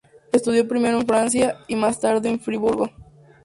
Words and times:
Estudió 0.31 0.67
primero 0.67 0.99
en 0.99 1.05
Francia, 1.05 1.59
y 1.67 1.75
más 1.75 1.99
tarde 1.99 2.27
en 2.27 2.39
Friburgo. 2.39 2.89